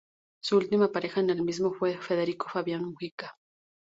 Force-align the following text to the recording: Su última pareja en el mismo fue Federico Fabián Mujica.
Su 0.41 0.57
última 0.57 0.91
pareja 0.91 1.19
en 1.19 1.29
el 1.29 1.43
mismo 1.43 1.73
fue 1.75 1.95
Federico 1.99 2.47
Fabián 2.49 2.83
Mujica. 2.85 3.37